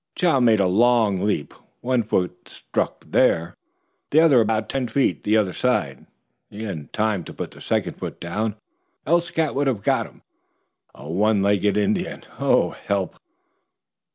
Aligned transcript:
Chow 0.15 0.39
made 0.39 0.59
a 0.59 0.65
long 0.65 1.19
leap. 1.21 1.53
One 1.81 2.01
foot 2.01 2.49
struck 2.49 3.05
there, 3.11 3.53
the 4.09 4.19
other 4.19 4.41
about 4.41 4.67
ten 4.67 4.87
feet 4.87 5.23
the 5.23 5.37
other 5.37 5.53
side. 5.53 6.07
He 6.49 6.63
hadn't 6.63 6.91
time 6.91 7.23
to 7.25 7.33
put 7.35 7.51
the 7.51 7.61
second 7.61 7.99
foot 7.99 8.19
down 8.19 8.55
else 9.05 9.27
the 9.27 9.33
cat 9.33 9.53
would 9.53 9.67
have 9.67 9.83
got 9.83 10.07
him. 10.07 10.23
A 10.95 11.07
one 11.07 11.43
legged 11.43 11.77
Indian! 11.77 12.23
Oh, 12.39 12.71
help!" 12.71 13.15